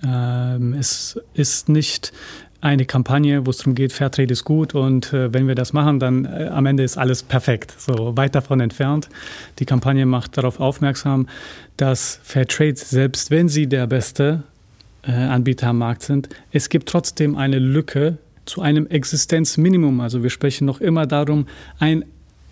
[0.02, 2.12] Ähm, es ist nicht
[2.60, 5.98] eine Kampagne, wo es darum geht, Fairtrade ist gut und äh, wenn wir das machen,
[5.98, 7.74] dann äh, am Ende ist alles perfekt.
[7.78, 9.08] So weit davon entfernt.
[9.58, 11.26] Die Kampagne macht darauf aufmerksam,
[11.76, 14.42] dass Fairtrade, selbst wenn sie der beste
[15.02, 18.18] äh, Anbieter am Markt sind, es gibt trotzdem eine Lücke
[18.50, 20.00] zu einem Existenzminimum.
[20.00, 21.46] Also wir sprechen noch immer darum,
[21.78, 22.04] ein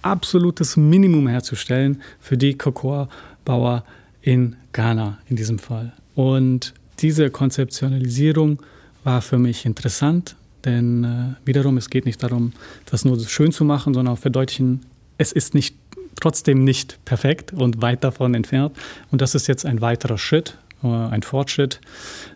[0.02, 3.84] absolutes Minimum herzustellen für die Cocoa-Bauer
[4.22, 5.92] in Ghana in diesem Fall.
[6.14, 8.62] Und diese Konzeptionalisierung
[9.04, 12.52] war für mich interessant, denn äh, wiederum, es geht nicht darum,
[12.86, 14.80] das nur schön zu machen, sondern auch verdeutlichen,
[15.16, 15.76] es ist nicht,
[16.20, 18.76] trotzdem nicht perfekt und weit davon entfernt.
[19.10, 21.80] Und das ist jetzt ein weiterer Schritt, ein Fortschritt,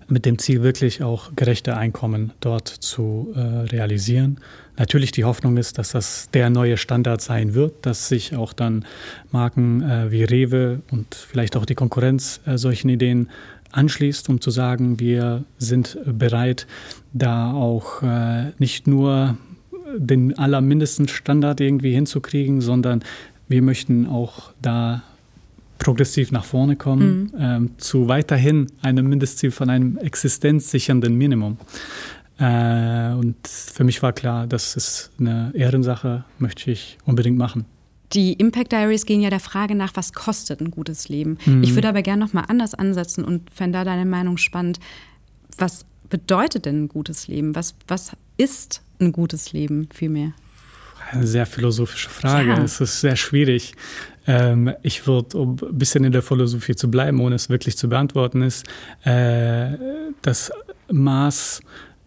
[0.09, 4.39] mit dem Ziel, wirklich auch gerechte Einkommen dort zu äh, realisieren.
[4.77, 8.85] Natürlich die Hoffnung ist, dass das der neue Standard sein wird, dass sich auch dann
[9.31, 13.31] Marken äh, wie Rewe und vielleicht auch die Konkurrenz äh, solchen Ideen
[13.71, 16.67] anschließt, um zu sagen, wir sind bereit,
[17.13, 19.37] da auch äh, nicht nur
[19.97, 23.03] den allermindesten Standard irgendwie hinzukriegen, sondern
[23.49, 25.03] wir möchten auch da
[25.83, 27.31] progressiv nach vorne kommen, mhm.
[27.39, 31.59] ähm, zu weiterhin einem Mindestziel von einem existenzsichernden Minimum.
[32.39, 37.65] Äh, und für mich war klar, das ist eine Ehrensache, möchte ich unbedingt machen.
[38.13, 41.39] Die Impact Diaries gehen ja der Frage nach, was kostet ein gutes Leben.
[41.47, 41.65] Mhm.
[41.65, 44.79] Ich würde aber gerne noch mal anders ansetzen und fände da deine Meinung spannend.
[45.59, 47.57] Was bedeutet denn ein gutes Leben?
[47.57, 50.33] Was, was ist ein gutes Leben vielmehr?
[51.11, 52.51] Eine sehr philosophische Frage.
[52.51, 52.63] Ja.
[52.63, 53.75] Es ist sehr schwierig.
[54.27, 57.89] Ähm, ich würde, um ein bisschen in der Philosophie zu bleiben, ohne es wirklich zu
[57.89, 58.67] beantworten, ist
[59.05, 59.77] äh,
[60.23, 60.53] das
[60.91, 61.61] Maß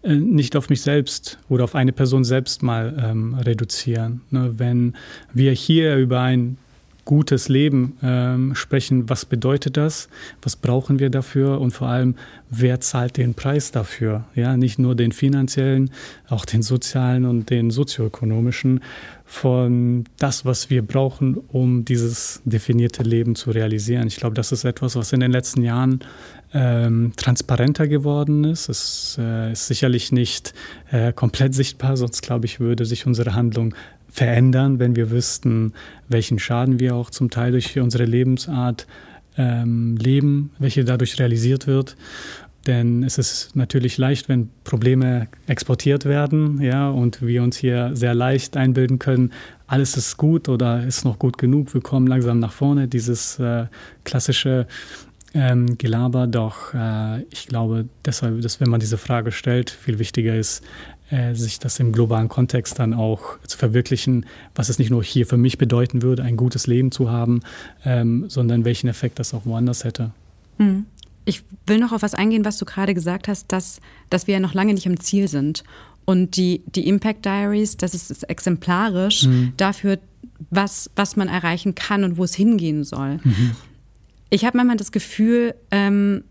[0.03, 4.21] äh, nicht auf mich selbst oder auf eine Person selbst mal ähm, reduzieren.
[4.29, 4.53] Ne?
[4.57, 4.93] Wenn
[5.33, 6.57] wir hier über ein
[7.05, 10.09] gutes Leben ähm, sprechen, was bedeutet das?
[10.41, 11.61] Was brauchen wir dafür?
[11.61, 12.15] Und vor allem,
[12.49, 14.25] wer zahlt den Preis dafür?
[14.33, 15.91] Ja, nicht nur den finanziellen,
[16.27, 18.81] auch den sozialen und den sozioökonomischen
[19.23, 24.07] von das, was wir brauchen, um dieses definierte Leben zu realisieren.
[24.07, 25.99] Ich glaube, das ist etwas, was in den letzten Jahren
[26.53, 28.69] ähm, transparenter geworden ist.
[28.69, 30.53] Es äh, ist sicherlich nicht
[30.91, 33.75] äh, komplett sichtbar, sonst glaube ich, würde sich unsere Handlung
[34.15, 35.73] verändern, wenn wir wüssten,
[36.07, 38.87] welchen Schaden wir auch zum Teil durch unsere Lebensart
[39.37, 41.97] ähm, leben, welche dadurch realisiert wird.
[42.65, 48.15] Denn es ist natürlich leicht, wenn Probleme exportiert werden, ja, und wir uns hier sehr
[48.15, 49.33] leicht einbilden können,
[49.67, 52.87] alles ist gut oder ist noch gut genug, wir kommen langsam nach vorne.
[52.87, 53.65] Dieses äh,
[54.05, 54.65] klassische
[55.33, 60.35] ähm, Gelaber, doch äh, ich glaube deshalb, dass wenn man diese Frage stellt, viel wichtiger
[60.35, 60.63] ist,
[61.33, 65.37] sich das im globalen Kontext dann auch zu verwirklichen, was es nicht nur hier für
[65.37, 67.41] mich bedeuten würde, ein gutes Leben zu haben,
[67.83, 70.11] ähm, sondern welchen Effekt das auch woanders hätte.
[70.57, 70.85] Mhm.
[71.25, 74.39] Ich will noch auf was eingehen, was du gerade gesagt hast, dass, dass wir ja
[74.39, 75.63] noch lange nicht im Ziel sind.
[76.05, 79.53] Und die, die Impact Diaries, das ist, ist exemplarisch mhm.
[79.57, 79.97] dafür,
[80.49, 83.19] was, was man erreichen kann und wo es hingehen soll.
[83.23, 83.51] Mhm.
[84.29, 86.23] Ich habe manchmal das Gefühl, ähm,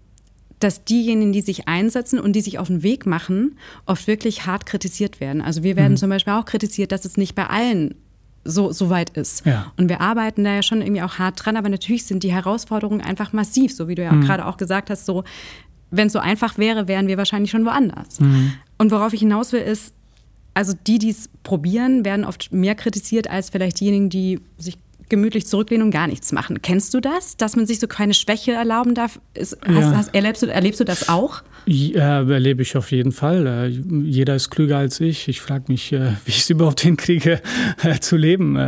[0.65, 4.65] dass diejenigen, die sich einsetzen und die sich auf den Weg machen, oft wirklich hart
[4.65, 5.43] kritisiert werden.
[5.43, 5.99] Also wir werden mhm.
[5.99, 7.95] zum Beispiel auch kritisiert, dass es nicht bei allen
[8.45, 9.45] so, so weit ist.
[9.45, 9.73] Ja.
[9.77, 13.03] Und wir arbeiten da ja schon irgendwie auch hart dran, aber natürlich sind die Herausforderungen
[13.03, 14.23] einfach massiv, so wie du ja mhm.
[14.23, 15.25] gerade auch gesagt hast, so
[15.91, 18.21] wenn es so einfach wäre, wären wir wahrscheinlich schon woanders.
[18.21, 18.55] Mhm.
[18.79, 19.95] Und worauf ich hinaus will, ist,
[20.55, 25.47] also die, die es probieren, werden oft mehr kritisiert als vielleicht diejenigen, die sich gemütlich
[25.47, 26.63] zurücklehnen und gar nichts machen.
[26.63, 29.21] Kennst du das, dass man sich so keine Schwäche erlauben darf?
[29.35, 29.97] Ist, hast, ja.
[29.97, 31.43] hast, erlebst, du, erlebst du das auch?
[31.67, 33.47] Ja, erlebe ich auf jeden Fall.
[33.47, 35.29] Äh, jeder ist klüger als ich.
[35.29, 37.41] Ich frage mich, äh, wie ich es überhaupt hinkriege,
[37.83, 38.59] äh, zu leben.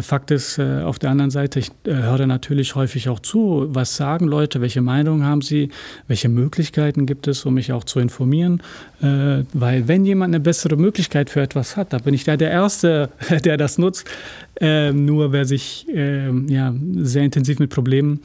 [0.00, 4.62] Fakt ist, auf der anderen Seite, ich höre natürlich häufig auch zu, was sagen Leute,
[4.62, 5.68] welche Meinungen haben sie,
[6.08, 8.62] welche Möglichkeiten gibt es, um mich auch zu informieren.
[9.00, 13.10] Weil wenn jemand eine bessere Möglichkeit für etwas hat, da bin ich da der Erste,
[13.44, 14.08] der das nutzt.
[14.58, 18.20] Nur wer sich ja, sehr intensiv mit Problemen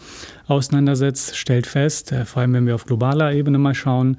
[0.47, 4.17] auseinandersetzt, stellt fest, vor allem wenn wir auf globaler Ebene mal schauen,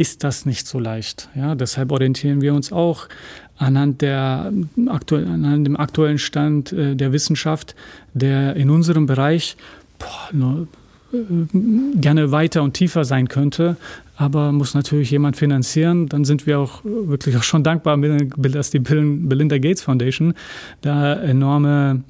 [0.00, 1.28] ist das nicht so leicht.
[1.34, 3.06] Ja, deshalb orientieren wir uns auch
[3.58, 7.74] anhand, der, anhand dem aktuellen Stand äh, der Wissenschaft,
[8.14, 9.58] der in unserem Bereich
[9.98, 10.66] boah, nur, äh,
[11.12, 13.76] gerne weiter und tiefer sein könnte,
[14.16, 16.08] aber muss natürlich jemand finanzieren.
[16.08, 20.34] Dann sind wir auch wirklich auch schon dankbar, dass die Belinda Gates Foundation
[20.82, 22.02] da enorme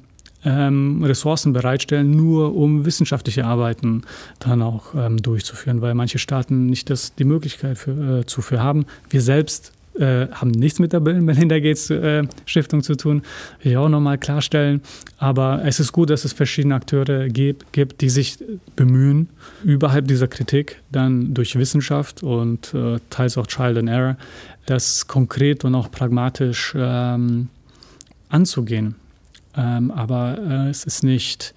[0.43, 4.03] ähm, Ressourcen bereitstellen, nur um wissenschaftliche Arbeiten
[4.39, 8.85] dann auch ähm, durchzuführen, weil manche Staaten nicht das, die Möglichkeit für, äh, zufür haben.
[9.09, 13.23] Wir selbst äh, haben nichts mit der Melinda Gates äh, zu tun,
[13.61, 14.81] will ich auch nochmal klarstellen.
[15.17, 18.37] Aber es ist gut, dass es verschiedene Akteure gibt, gibt die sich
[18.75, 19.29] bemühen,
[19.63, 24.17] überhalb dieser Kritik dann durch Wissenschaft und äh, teils auch Trial and Error,
[24.65, 27.49] das konkret und auch pragmatisch ähm,
[28.29, 28.95] anzugehen.
[29.55, 31.53] Ähm, aber äh, es ist nicht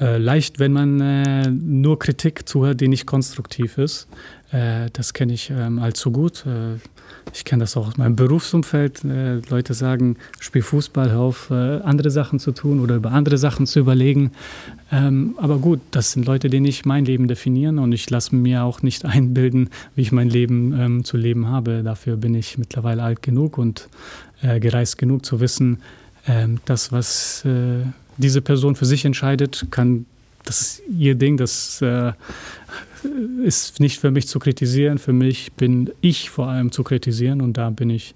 [0.00, 4.08] äh, leicht, wenn man äh, nur Kritik zuhört, die nicht konstruktiv ist.
[4.52, 6.44] Äh, das kenne ich ähm, allzu gut.
[6.46, 6.76] Äh,
[7.32, 9.04] ich kenne das auch aus meinem Berufsumfeld.
[9.04, 13.66] Äh, Leute sagen, spiel Fußball, hör auf, andere Sachen zu tun oder über andere Sachen
[13.66, 14.32] zu überlegen.
[14.92, 18.64] Ähm, aber gut, das sind Leute, die nicht mein Leben definieren und ich lasse mir
[18.64, 21.82] auch nicht einbilden, wie ich mein Leben ähm, zu leben habe.
[21.82, 23.88] Dafür bin ich mittlerweile alt genug und
[24.42, 25.78] gereist genug zu wissen,
[26.26, 27.84] ähm, das, was äh,
[28.18, 30.06] diese Person für sich entscheidet, kann,
[30.44, 32.12] das ist ihr Ding, das äh,
[33.44, 34.98] ist nicht für mich zu kritisieren.
[34.98, 38.14] Für mich bin ich vor allem zu kritisieren und da bin ich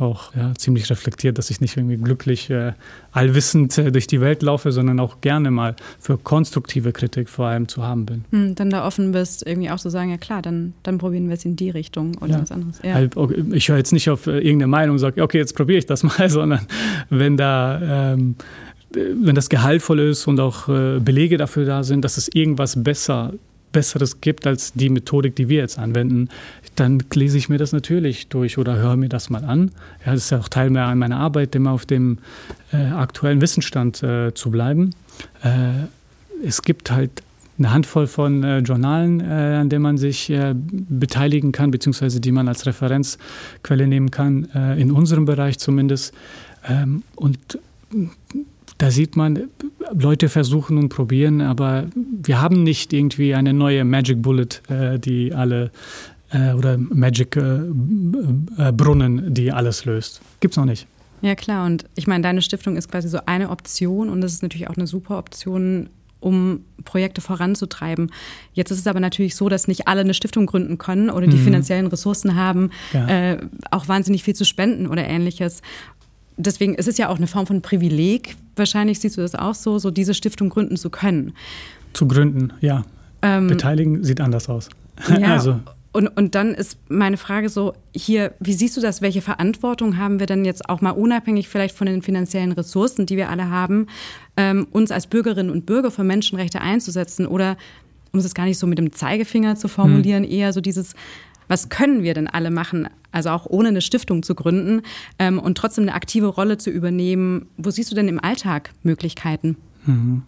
[0.00, 2.72] auch ja, ziemlich reflektiert, dass ich nicht irgendwie glücklich äh,
[3.12, 7.68] allwissend äh, durch die Welt laufe, sondern auch gerne mal für konstruktive Kritik vor allem
[7.68, 8.24] zu haben bin.
[8.30, 11.34] Hm, dann da offen bist, irgendwie auch zu sagen, ja klar, dann, dann probieren wir
[11.34, 12.42] es in die Richtung oder ja.
[12.42, 12.80] was anderes.
[12.82, 12.94] Ja.
[12.94, 13.16] Halt,
[13.52, 16.02] ich höre jetzt nicht auf äh, irgendeine Meinung und sage, okay, jetzt probiere ich das
[16.18, 16.66] mal, sondern
[17.10, 18.36] wenn da ähm,
[18.90, 23.32] wenn das gehaltvoll ist und auch äh, Belege dafür da sind, dass es irgendwas besser
[23.70, 26.30] Besseres gibt als die Methodik, die wir jetzt anwenden,
[26.76, 29.72] dann lese ich mir das natürlich durch oder höre mir das mal an.
[30.06, 32.16] Ja, das ist ja auch Teil meiner Arbeit, immer auf dem
[32.72, 34.94] äh, aktuellen Wissensstand äh, zu bleiben.
[36.42, 37.22] Es gibt halt
[37.58, 39.24] eine Handvoll von äh, Journalen, äh,
[39.60, 44.44] an denen man sich äh, beteiligen kann, beziehungsweise die man als Referenzquelle nehmen kann,
[44.78, 46.14] in unserem Bereich zumindest.
[46.68, 47.58] Ähm, und
[48.78, 49.48] da sieht man,
[49.92, 55.34] Leute versuchen und probieren, aber wir haben nicht irgendwie eine neue Magic Bullet, äh, die
[55.34, 55.70] alle
[56.30, 60.20] äh, oder Magic äh, äh Brunnen, die alles löst.
[60.40, 60.86] Gibt's noch nicht.
[61.20, 61.66] Ja, klar.
[61.66, 64.76] Und ich meine, deine Stiftung ist quasi so eine Option und das ist natürlich auch
[64.76, 68.12] eine super Option, um Projekte voranzutreiben.
[68.52, 71.36] Jetzt ist es aber natürlich so, dass nicht alle eine Stiftung gründen können oder die
[71.36, 71.44] mhm.
[71.44, 73.08] finanziellen Ressourcen haben, ja.
[73.08, 73.38] äh,
[73.70, 75.62] auch wahnsinnig viel zu spenden oder ähnliches
[76.38, 79.78] deswegen ist es ja auch eine Form von Privileg, wahrscheinlich siehst du das auch so,
[79.78, 81.34] so diese Stiftung gründen zu können.
[81.92, 82.84] Zu gründen, ja.
[83.20, 84.68] Ähm, Beteiligen sieht anders aus.
[85.08, 85.60] Ja, also.
[85.90, 89.02] Und, und dann ist meine Frage so, hier, wie siehst du das?
[89.02, 93.16] Welche Verantwortung haben wir denn jetzt auch mal unabhängig vielleicht von den finanziellen Ressourcen, die
[93.16, 93.86] wir alle haben,
[94.36, 97.26] ähm, uns als Bürgerinnen und Bürger für Menschenrechte einzusetzen?
[97.26, 97.56] Oder,
[98.12, 100.30] um es gar nicht so mit dem Zeigefinger zu formulieren, hm.
[100.30, 100.94] eher so dieses,
[101.48, 104.82] was können wir denn alle machen, also auch ohne eine Stiftung zu gründen
[105.18, 107.48] ähm, und trotzdem eine aktive Rolle zu übernehmen?
[107.56, 109.56] Wo siehst du denn im Alltag Möglichkeiten?
[109.86, 110.22] Mhm.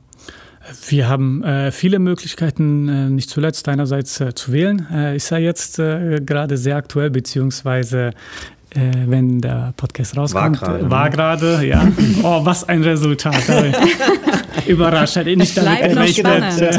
[0.89, 4.87] Wir haben äh, viele Möglichkeiten, äh, nicht zuletzt einerseits äh, zu wählen.
[4.93, 8.11] Äh, ist ja jetzt äh, gerade sehr aktuell, beziehungsweise
[8.75, 10.63] wenn der Podcast rauskommt.
[10.63, 11.59] War gerade.
[11.59, 11.67] Ne?
[11.67, 11.89] ja.
[12.23, 13.43] Oh, was ein Resultat.
[14.67, 16.79] Überrascht, hätte ich nicht damit gerechnet.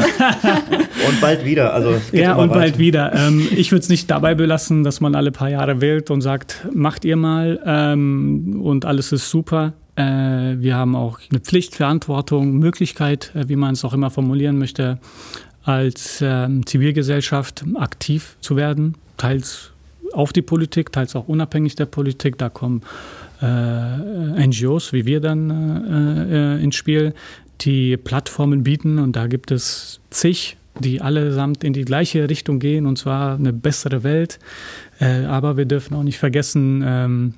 [1.08, 1.74] und bald wieder.
[1.74, 2.60] Also ja, und weiter.
[2.60, 3.12] bald wieder.
[3.14, 6.66] Ähm, ich würde es nicht dabei belassen, dass man alle paar Jahre wählt und sagt,
[6.72, 9.72] macht ihr mal ähm, und alles ist super.
[9.96, 14.58] Äh, wir haben auch eine Pflicht, Verantwortung, Möglichkeit, äh, wie man es auch immer formulieren
[14.58, 14.98] möchte,
[15.64, 19.71] als ähm, Zivilgesellschaft aktiv zu werden, teils
[20.12, 22.38] auf die Politik, teils auch unabhängig der Politik.
[22.38, 22.82] Da kommen
[23.42, 27.14] äh, NGOs wie wir dann äh, äh, ins Spiel,
[27.60, 32.86] die Plattformen bieten und da gibt es zig, die allesamt in die gleiche Richtung gehen
[32.86, 34.38] und zwar eine bessere Welt.
[35.00, 37.34] Äh, aber wir dürfen auch nicht vergessen, ähm,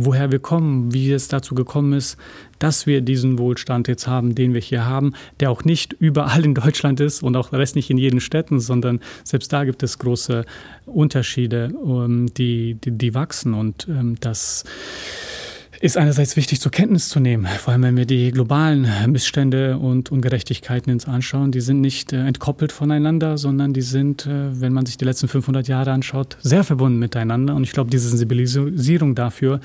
[0.00, 2.16] woher wir kommen, wie es dazu gekommen ist,
[2.60, 6.54] dass wir diesen Wohlstand jetzt haben, den wir hier haben, der auch nicht überall in
[6.54, 10.44] Deutschland ist und auch rest nicht in jeden Städten, sondern selbst da gibt es große
[10.86, 13.54] Unterschiede, ähm, die, die, die wachsen.
[13.54, 14.64] Und ähm, das
[15.80, 20.10] ist einerseits wichtig zur Kenntnis zu nehmen, vor allem wenn wir die globalen Missstände und
[20.10, 21.52] Ungerechtigkeiten uns anschauen.
[21.52, 25.28] Die sind nicht äh, entkoppelt voneinander, sondern die sind, äh, wenn man sich die letzten
[25.28, 27.54] 500 Jahre anschaut, sehr verbunden miteinander.
[27.54, 29.60] Und ich glaube, diese Sensibilisierung dafür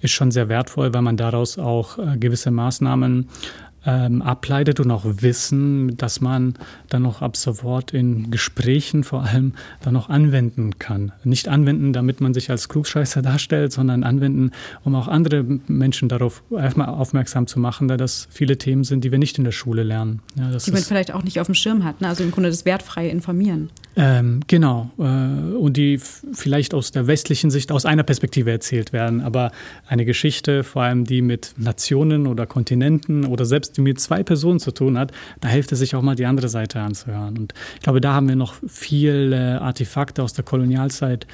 [0.00, 3.28] ist schon sehr wertvoll, weil man daraus auch äh, gewisse Maßnahmen
[3.86, 6.54] ähm, ableitet und auch Wissen, dass man
[6.88, 11.12] dann noch ab sofort in Gesprächen vor allem dann noch anwenden kann.
[11.24, 14.50] Nicht anwenden, damit man sich als Klugscheißer darstellt, sondern anwenden,
[14.84, 19.12] um auch andere Menschen darauf erstmal aufmerksam zu machen, da das viele Themen sind, die
[19.12, 20.20] wir nicht in der Schule lernen.
[20.36, 22.08] Ja, die man vielleicht auch nicht auf dem Schirm hat, ne?
[22.08, 23.70] also im Grunde das wertfreie Informieren.
[23.96, 24.90] Ähm, genau.
[24.98, 29.20] Äh, und die vielleicht aus der westlichen Sicht aus einer Perspektive erzählt werden.
[29.20, 29.50] Aber
[29.86, 34.60] eine Geschichte, vor allem die mit Nationen oder Kontinenten oder selbst die mit zwei Personen
[34.60, 37.38] zu tun hat, da hilft es sich auch mal die andere Seite anzuhören.
[37.38, 41.26] Und ich glaube, da haben wir noch viele Artefakte aus der Kolonialzeit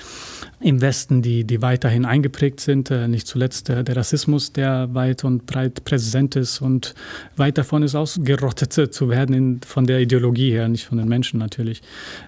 [0.61, 2.91] im Westen, die, die weiterhin eingeprägt sind.
[2.91, 6.95] Äh, nicht zuletzt der, der Rassismus, der weit und breit präsent ist und
[7.37, 11.39] weit davon ist, ausgerottet zu werden in, von der Ideologie her, nicht von den Menschen
[11.39, 11.83] natürlich.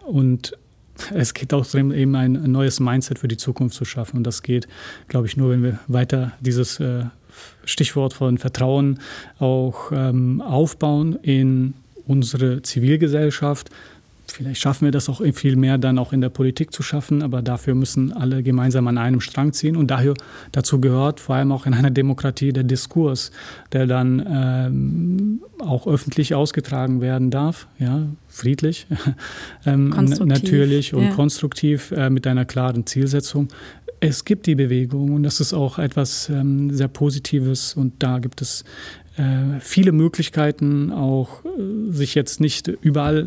[0.05, 0.53] Und
[1.14, 4.19] es geht auch darum, eben ein neues Mindset für die Zukunft zu schaffen.
[4.19, 4.66] Und das geht,
[5.09, 7.05] glaube ich, nur, wenn wir weiter dieses äh,
[7.66, 9.00] Stichwort von Vertrauen
[9.38, 11.74] auch ähm, aufbauen in
[12.07, 13.70] unsere Zivilgesellschaft,
[14.29, 17.42] Vielleicht schaffen wir das auch viel mehr dann auch in der Politik zu schaffen, aber
[17.42, 19.76] dafür müssen alle gemeinsam an einem Strang ziehen.
[19.76, 20.14] Und daher,
[20.52, 23.31] dazu gehört vor allem auch in einer Demokratie der Diskurs,
[23.72, 28.87] der dann ähm, auch öffentlich ausgetragen werden darf, ja, friedlich,
[29.66, 29.90] ähm,
[30.24, 31.11] natürlich und ja.
[31.11, 33.48] konstruktiv äh, mit einer klaren Zielsetzung.
[34.07, 38.40] Es gibt die Bewegung und das ist auch etwas ähm, sehr Positives und da gibt
[38.40, 38.62] es
[39.16, 43.27] äh, viele Möglichkeiten, auch äh, sich jetzt nicht überall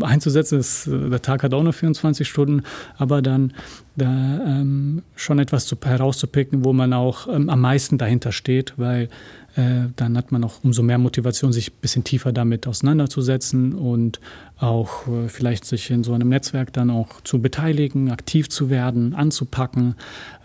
[0.00, 0.58] äh, einzusetzen.
[0.58, 2.62] Das, der Tag hat auch nur 24 Stunden,
[2.96, 3.54] aber dann
[3.96, 9.08] da ähm, schon etwas zu, herauszupicken, wo man auch ähm, am meisten dahinter steht, weil
[9.56, 14.20] äh, dann hat man auch umso mehr Motivation, sich ein bisschen tiefer damit auseinanderzusetzen und
[14.58, 19.14] auch äh, vielleicht sich in so einem Netzwerk dann auch zu beteiligen, aktiv zu werden,
[19.14, 19.94] anzupacken,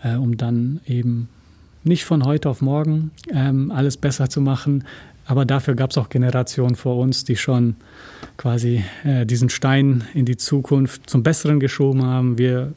[0.02, 1.28] äh, um dann eben
[1.84, 4.84] nicht von heute auf morgen ähm, alles besser zu machen,
[5.26, 7.74] aber dafür gab es auch Generationen vor uns, die schon
[8.36, 12.38] quasi äh, diesen Stein in die Zukunft zum Besseren geschoben haben.
[12.38, 12.72] Wir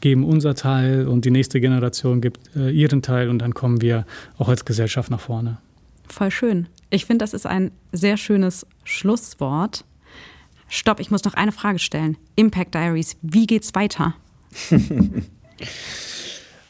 [0.00, 4.04] geben unser Teil und die nächste Generation gibt äh, ihren Teil und dann kommen wir
[4.36, 5.58] auch als Gesellschaft nach vorne.
[6.14, 6.68] Voll schön.
[6.90, 9.84] Ich finde, das ist ein sehr schönes Schlusswort.
[10.68, 12.16] Stopp, ich muss noch eine Frage stellen.
[12.36, 14.14] Impact Diaries, wie geht's weiter?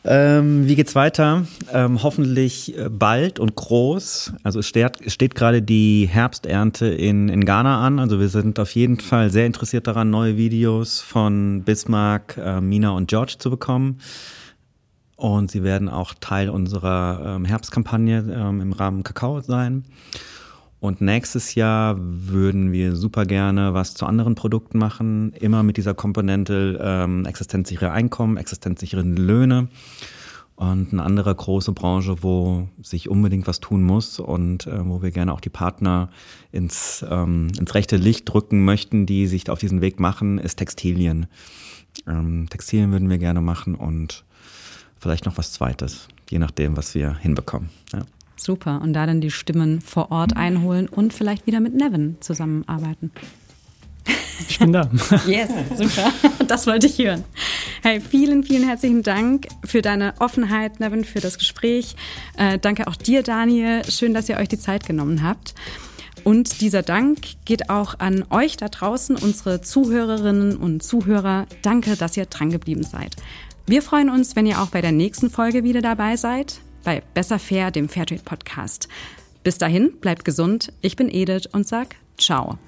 [0.06, 1.46] Ähm, wie geht's weiter?
[1.72, 4.34] Ähm, hoffentlich äh, bald und groß.
[4.42, 7.98] Also es steht, steht gerade die Herbsternte in, in Ghana an.
[7.98, 12.90] Also wir sind auf jeden Fall sehr interessiert daran, neue Videos von Bismarck, äh, Mina
[12.90, 13.98] und George zu bekommen.
[15.16, 19.84] Und sie werden auch Teil unserer ähm, Herbstkampagne ähm, im Rahmen Kakao sein.
[20.80, 25.94] Und nächstes Jahr würden wir super gerne was zu anderen Produkten machen, immer mit dieser
[25.94, 29.68] Komponente ähm, existenzsichere Einkommen, existenzsichere Löhne.
[30.56, 35.10] Und eine andere große Branche, wo sich unbedingt was tun muss und äh, wo wir
[35.10, 36.10] gerne auch die Partner
[36.52, 41.26] ins, ähm, ins rechte Licht drücken möchten, die sich auf diesen Weg machen, ist Textilien.
[42.06, 44.24] Ähm, Textilien würden wir gerne machen und
[45.04, 47.68] vielleicht noch was Zweites, je nachdem, was wir hinbekommen.
[47.92, 48.00] Ja.
[48.36, 48.80] Super.
[48.80, 53.12] Und da dann die Stimmen vor Ort einholen und vielleicht wieder mit Nevin zusammenarbeiten.
[54.48, 54.90] Ich bin da.
[55.26, 56.10] yes, super.
[56.48, 57.22] Das wollte ich hören.
[57.82, 61.96] Hey, vielen, vielen herzlichen Dank für deine Offenheit, Nevin, für das Gespräch.
[62.38, 63.82] Äh, danke auch dir, Daniel.
[63.90, 65.54] Schön, dass ihr euch die Zeit genommen habt.
[66.24, 71.44] Und dieser Dank geht auch an euch da draußen, unsere Zuhörerinnen und Zuhörer.
[71.60, 73.16] Danke, dass ihr drangeblieben seid.
[73.66, 77.38] Wir freuen uns, wenn ihr auch bei der nächsten Folge wieder dabei seid bei Besser
[77.38, 78.88] Fair, dem Fairtrade Podcast.
[79.42, 80.72] Bis dahin, bleibt gesund.
[80.82, 82.58] Ich bin Edith und sag Ciao.